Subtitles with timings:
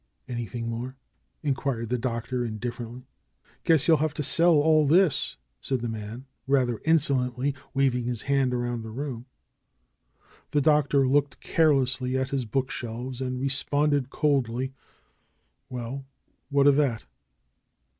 [0.27, 0.95] "Anything more?"
[1.43, 3.05] inquired the Doctor, indifferently.
[3.63, 8.51] "Guess you'll have to sell all this!" said the man, rather insolently, waving his hand
[8.51, 9.27] around the room.
[10.49, 14.73] The Doctor looked carelessly at his book shelves and responded coldly,
[15.69, 16.07] "Well!
[16.49, 17.05] What of that?"